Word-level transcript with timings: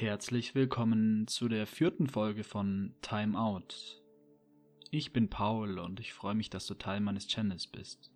Herzlich 0.00 0.54
willkommen 0.54 1.26
zu 1.26 1.48
der 1.48 1.66
vierten 1.66 2.06
Folge 2.06 2.44
von 2.44 2.94
Time 3.02 3.36
Out. 3.36 4.00
Ich 4.92 5.12
bin 5.12 5.28
Paul 5.28 5.80
und 5.80 5.98
ich 5.98 6.12
freue 6.12 6.36
mich, 6.36 6.50
dass 6.50 6.68
du 6.68 6.74
Teil 6.74 7.00
meines 7.00 7.26
Channels 7.26 7.66
bist. 7.66 8.12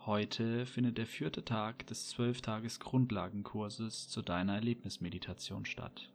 Heute 0.00 0.66
findet 0.66 0.98
der 0.98 1.06
vierte 1.06 1.46
Tag 1.46 1.86
des 1.86 2.14
12-Tages 2.14 2.78
Grundlagenkurses 2.78 4.10
zu 4.10 4.20
deiner 4.20 4.56
Erlebnismeditation 4.56 5.64
statt. 5.64 6.12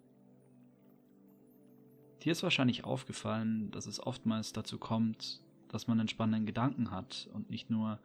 Dir 2.21 2.33
ist 2.33 2.43
wahrscheinlich 2.43 2.83
aufgefallen, 2.83 3.71
dass 3.71 3.87
es 3.87 3.99
oftmals 3.99 4.53
dazu 4.53 4.77
kommt, 4.77 5.41
dass 5.69 5.87
man 5.87 5.99
entspannenden 5.99 6.45
Gedanken 6.45 6.91
hat 6.91 7.31
und 7.33 7.49
nicht 7.49 7.71
nur 7.71 7.99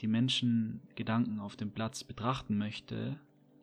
die 0.00 0.08
Menschen 0.08 0.82
Gedanken 0.96 1.38
auf 1.38 1.54
dem 1.54 1.70
Platz 1.70 2.02
betrachten 2.02 2.58
möchte, 2.58 3.16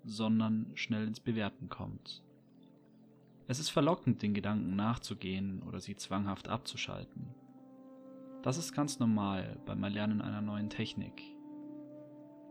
sondern 0.04 0.72
schnell 0.76 1.08
ins 1.08 1.20
Bewerten 1.20 1.70
kommt. 1.70 2.24
Es 3.48 3.60
ist 3.60 3.70
verlockend, 3.70 4.22
den 4.22 4.34
Gedanken 4.34 4.76
nachzugehen 4.76 5.64
oder 5.64 5.80
sie 5.80 5.96
zwanghaft 5.96 6.50
abzuschalten. 6.50 7.28
Das 8.44 8.58
ist 8.58 8.74
ganz 8.74 9.00
normal 9.00 9.58
beim 9.66 9.84
Erlernen 9.84 10.22
einer 10.22 10.42
neuen 10.42 10.70
Technik. 10.70 11.22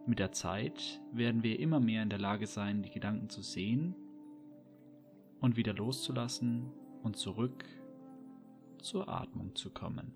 Mit 0.06 0.18
der 0.18 0.32
Zeit 0.32 1.00
werden 1.12 1.42
wir 1.42 1.58
immer 1.58 1.80
mehr 1.80 2.02
in 2.02 2.10
der 2.10 2.18
Lage 2.18 2.46
sein, 2.46 2.82
die 2.82 2.90
Gedanken 2.90 3.28
zu 3.28 3.42
sehen 3.42 3.94
und 5.40 5.56
wieder 5.56 5.74
loszulassen 5.74 6.72
und 7.02 7.16
zurück 7.16 7.64
zur 8.80 9.08
Atmung 9.08 9.54
zu 9.54 9.70
kommen. 9.70 10.12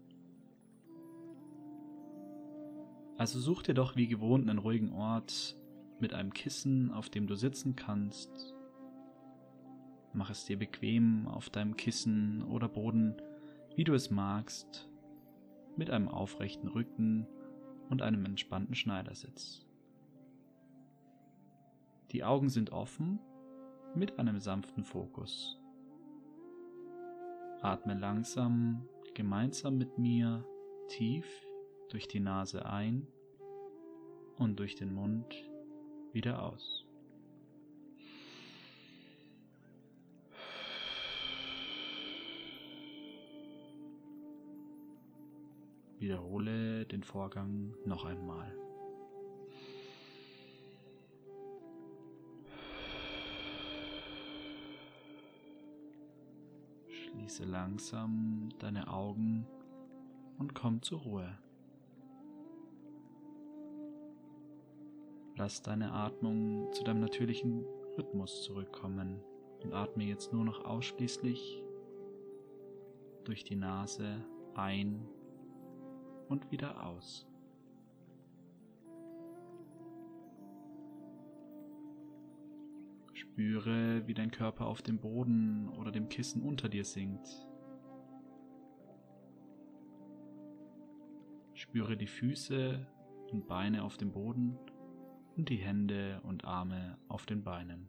Also 3.18 3.38
such 3.38 3.64
dir 3.64 3.74
doch 3.74 3.96
wie 3.96 4.06
gewohnt 4.06 4.48
einen 4.48 4.58
ruhigen 4.58 4.92
Ort 4.92 5.56
mit 6.00 6.14
einem 6.14 6.32
Kissen, 6.32 6.92
auf 6.92 7.08
dem 7.08 7.26
du 7.26 7.34
sitzen 7.34 7.76
kannst. 7.76 8.54
Mach 10.12 10.30
es 10.30 10.44
dir 10.44 10.58
bequem 10.58 11.28
auf 11.28 11.50
deinem 11.50 11.76
Kissen 11.76 12.42
oder 12.42 12.68
Boden, 12.68 13.14
wie 13.76 13.84
du 13.84 13.94
es 13.94 14.10
magst, 14.10 14.88
mit 15.76 15.90
einem 15.90 16.08
aufrechten 16.08 16.68
Rücken 16.68 17.26
und 17.88 18.02
einem 18.02 18.24
entspannten 18.24 18.74
Schneidersitz. 18.74 19.66
Die 22.10 22.24
Augen 22.24 22.48
sind 22.48 22.70
offen 22.70 23.20
mit 23.94 24.18
einem 24.18 24.40
sanften 24.40 24.84
Fokus. 24.84 25.58
Atme 27.60 27.94
langsam 27.94 28.88
gemeinsam 29.14 29.76
mit 29.76 29.98
mir 29.98 30.44
tief 30.88 31.26
durch 31.90 32.08
die 32.08 32.20
Nase 32.20 32.66
ein 32.66 33.06
und 34.38 34.58
durch 34.58 34.74
den 34.74 34.94
Mund 34.94 35.34
wieder 36.12 36.42
aus. 36.42 36.84
Wiederhole 45.98 46.86
den 46.86 47.02
Vorgang 47.02 47.74
noch 47.84 48.06
einmal. 48.06 48.50
Schließe 56.88 57.44
langsam 57.44 58.48
deine 58.58 58.88
Augen 58.88 59.46
und 60.38 60.54
komm 60.54 60.80
zur 60.80 61.00
Ruhe. 61.00 61.38
Lass 65.40 65.62
deine 65.62 65.92
Atmung 65.92 66.70
zu 66.70 66.84
deinem 66.84 67.00
natürlichen 67.00 67.64
Rhythmus 67.96 68.42
zurückkommen 68.42 69.22
und 69.62 69.72
atme 69.72 70.04
jetzt 70.04 70.34
nur 70.34 70.44
noch 70.44 70.66
ausschließlich 70.66 71.64
durch 73.24 73.42
die 73.42 73.56
Nase 73.56 74.22
ein 74.54 75.08
und 76.28 76.52
wieder 76.52 76.84
aus. 76.84 77.26
Spüre, 83.14 84.06
wie 84.06 84.12
dein 84.12 84.30
Körper 84.30 84.66
auf 84.66 84.82
dem 84.82 84.98
Boden 84.98 85.70
oder 85.70 85.90
dem 85.90 86.10
Kissen 86.10 86.42
unter 86.42 86.68
dir 86.68 86.84
sinkt. 86.84 87.48
Spüre 91.54 91.96
die 91.96 92.08
Füße 92.08 92.86
und 93.32 93.46
Beine 93.46 93.84
auf 93.84 93.96
dem 93.96 94.12
Boden 94.12 94.58
und 95.40 95.48
die 95.48 95.56
Hände 95.56 96.20
und 96.24 96.44
Arme 96.44 96.98
auf 97.08 97.24
den 97.24 97.42
Beinen. 97.42 97.88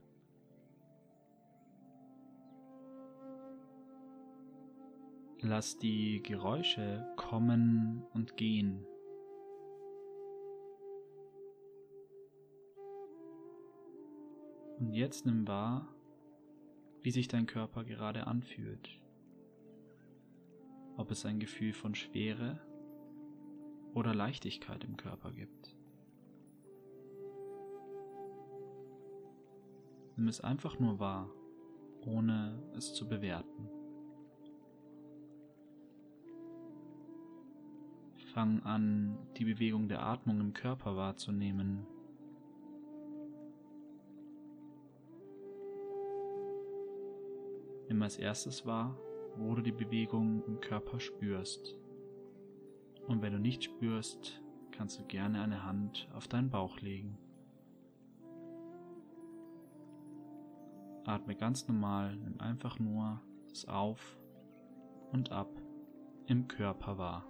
Lass 5.42 5.78
die 5.78 6.24
Geräusche 6.24 7.06
kommen 7.18 8.06
und 8.14 8.38
gehen. 8.38 8.86
Und 14.80 14.94
jetzt 14.94 15.26
nimm 15.26 15.46
wahr, 15.46 15.94
wie 17.02 17.12
sich 17.12 17.28
dein 17.28 17.48
Körper 17.48 17.84
gerade 17.84 18.28
anfühlt. 18.28 18.98
Ob 20.96 21.12
es 21.12 21.26
ein 21.26 21.42
Gefühl 21.42 21.74
von 21.74 21.96
Schwere 21.96 22.62
oder 23.94 24.16
Leichtigkeit 24.16 24.86
im 24.86 24.96
Körper 24.96 25.34
gibt. 25.34 25.81
Nimm 30.22 30.28
es 30.28 30.40
einfach 30.40 30.78
nur 30.78 31.00
wahr, 31.00 31.32
ohne 32.06 32.62
es 32.76 32.94
zu 32.94 33.10
bewerten. 33.10 33.68
Fang 38.32 38.62
an, 38.62 39.18
die 39.38 39.46
Bewegung 39.46 39.88
der 39.88 40.06
Atmung 40.06 40.40
im 40.40 40.54
Körper 40.54 40.96
wahrzunehmen. 40.96 41.88
Nimm 47.90 48.04
als 48.04 48.18
erstes 48.18 48.68
wahr, 48.68 48.96
wo 49.38 49.56
du 49.56 49.64
die 49.64 49.72
Bewegung 49.72 50.44
im 50.46 50.60
Körper 50.60 51.00
spürst. 51.00 51.80
Und 53.08 53.24
wenn 53.24 53.34
du 53.34 53.40
nicht 53.40 53.64
spürst, 53.64 54.40
kannst 54.70 55.00
du 55.00 55.04
gerne 55.04 55.42
eine 55.42 55.64
Hand 55.64 56.08
auf 56.14 56.28
deinen 56.28 56.52
Bauch 56.52 56.80
legen. 56.80 57.18
Atme 61.06 61.36
ganz 61.36 61.68
normal, 61.68 62.16
nimm 62.18 62.40
einfach 62.40 62.80
nur 62.80 63.22
das 63.50 63.66
Auf 63.68 64.20
und 65.12 65.32
Ab 65.32 65.50
im 66.28 66.48
Körper 66.48 66.98
wahr. 66.98 67.26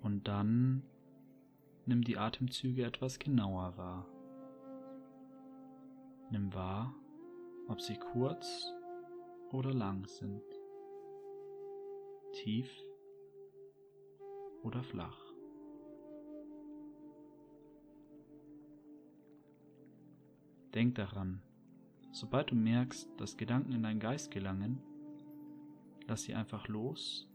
Und 0.00 0.26
dann 0.28 0.82
nimm 1.84 2.02
die 2.02 2.16
Atemzüge 2.16 2.84
etwas 2.84 3.18
genauer 3.18 3.76
wahr. 3.76 4.06
Nimm 6.30 6.54
wahr, 6.54 6.94
ob 7.68 7.80
sie 7.80 7.98
kurz 7.98 8.72
oder 9.50 9.74
lang 9.74 10.06
sind, 10.06 10.42
tief 12.32 12.70
oder 14.68 14.84
flach. 14.84 15.18
Denk 20.74 20.94
daran, 20.96 21.42
sobald 22.12 22.50
du 22.50 22.54
merkst, 22.54 23.08
dass 23.16 23.38
Gedanken 23.38 23.72
in 23.72 23.82
deinen 23.82 23.98
Geist 23.98 24.30
gelangen, 24.30 24.82
lass 26.06 26.22
sie 26.22 26.34
einfach 26.34 26.68
los 26.68 27.26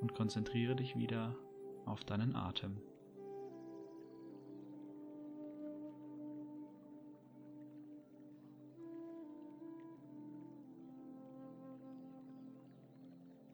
und 0.00 0.14
konzentriere 0.14 0.74
dich 0.74 0.96
wieder 0.96 1.36
auf 1.86 2.04
deinen 2.04 2.34
Atem. 2.34 2.80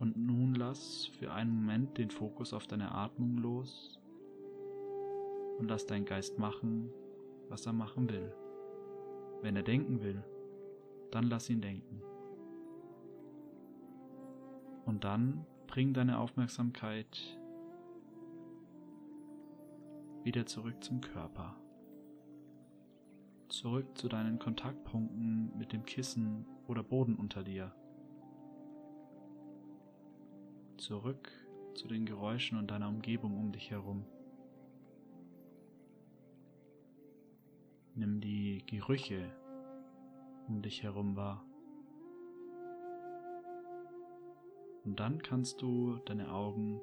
Und 0.05 0.19
nun 0.19 0.55
lass 0.55 1.07
für 1.19 1.33
einen 1.33 1.51
Moment 1.51 1.97
den 1.97 2.11
Fokus 2.11 2.53
auf 2.53 2.67
deine 2.67 2.93
Atmung 2.93 3.39
los 3.39 3.99
und 5.59 5.67
lass 5.67 5.87
deinen 5.87 6.05
Geist 6.05 6.39
machen, 6.39 6.91
was 7.49 7.65
er 7.65 7.73
machen 7.73 8.11
will. 8.11 8.31
Wenn 9.41 9.57
er 9.57 9.63
denken 9.63 10.03
will, 10.03 10.23
dann 11.11 11.25
lass 11.25 11.49
ihn 11.49 11.63
denken. 11.63 12.03
Und 14.85 15.05
dann 15.05 15.47
bring 15.69 15.95
deine 15.95 16.19
Aufmerksamkeit 16.19 17.41
wieder 20.23 20.45
zurück 20.45 20.85
zum 20.85 21.01
Körper. 21.01 21.57
Zurück 23.49 23.97
zu 23.97 24.09
deinen 24.09 24.39
Kontaktpunkten 24.39 25.57
mit 25.57 25.73
dem 25.73 25.87
Kissen 25.87 26.45
oder 26.67 26.83
Boden 26.83 27.15
unter 27.15 27.43
dir. 27.43 27.75
Zurück 30.77 31.31
zu 31.75 31.89
den 31.89 32.07
Geräuschen 32.07 32.59
und 32.59 32.71
deiner 32.71 32.89
Umgebung 32.89 33.37
um 33.39 33.53
dich 33.53 33.71
herum. 33.71 34.05
Nimm 37.95 38.21
die 38.21 38.65
Gerüche 38.67 39.31
um 40.49 40.63
dich 40.63 40.83
herum 40.83 41.17
wahr. 41.17 41.45
Und 44.85 45.01
dann 45.01 45.23
kannst 45.23 45.63
du 45.63 45.97
deine 46.05 46.31
Augen 46.33 46.81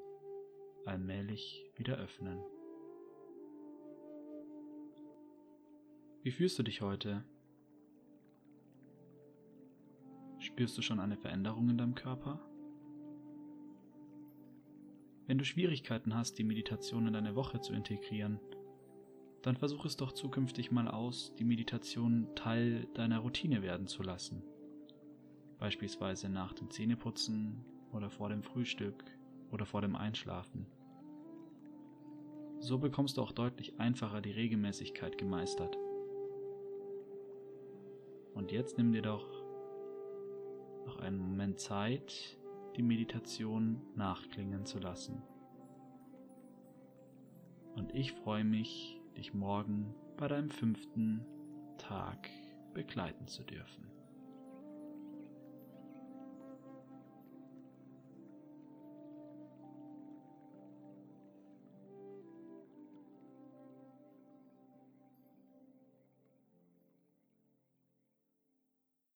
allmählich 0.86 1.72
wieder 1.76 1.98
öffnen. 1.98 2.40
Wie 6.24 6.32
fühlst 6.32 6.58
du 6.58 6.64
dich 6.64 6.82
heute? 6.82 7.24
Spürst 10.40 10.78
du 10.78 10.82
schon 10.82 11.00
eine 11.00 11.18
Veränderung 11.18 11.70
in 11.70 11.78
deinem 11.78 11.96
Körper? 11.96 12.51
Wenn 15.32 15.38
du 15.38 15.46
Schwierigkeiten 15.46 16.14
hast, 16.14 16.40
die 16.40 16.44
Meditation 16.44 17.08
in 17.08 17.14
deine 17.14 17.38
Woche 17.38 17.62
zu 17.62 17.72
integrieren, 17.72 18.42
dann 19.44 19.56
versuch 19.56 19.86
es 19.86 19.96
doch 19.96 20.12
zukünftig 20.12 20.72
mal 20.72 20.90
aus, 20.90 21.34
die 21.40 21.46
Meditation 21.46 22.28
Teil 22.36 22.86
deiner 22.96 23.20
Routine 23.20 23.62
werden 23.62 23.88
zu 23.88 24.04
lassen. 24.04 24.44
Beispielsweise 25.58 26.28
nach 26.28 26.52
dem 26.52 26.70
Zähneputzen 26.70 27.64
oder 27.94 28.10
vor 28.10 28.28
dem 28.28 28.44
Frühstück 28.44 29.06
oder 29.54 29.66
vor 29.66 29.80
dem 29.80 29.96
Einschlafen. 29.96 30.66
So 32.60 32.78
bekommst 32.78 33.16
du 33.16 33.22
auch 33.22 33.32
deutlich 33.32 33.80
einfacher 33.80 34.20
die 34.20 34.32
Regelmäßigkeit 34.32 35.18
gemeistert. 35.18 35.78
Und 38.34 38.52
jetzt 38.52 38.78
nimm 38.78 38.92
dir 38.92 39.02
doch 39.02 39.30
noch 40.86 40.98
einen 40.98 41.20
Moment 41.20 41.58
Zeit, 41.58 42.38
die 42.76 42.82
Meditation 42.82 43.82
nachklingen 43.96 44.66
zu 44.66 44.80
lassen. 44.80 45.22
Und 47.76 47.94
ich 47.94 48.12
freue 48.12 48.44
mich, 48.44 49.00
dich 49.18 49.34
morgen 49.34 49.94
bei 50.18 50.28
deinem 50.28 50.50
fünften 50.50 51.26
Tag 51.78 52.30
begleiten 52.74 53.28
zu 53.28 53.44
dürfen. 53.44 53.91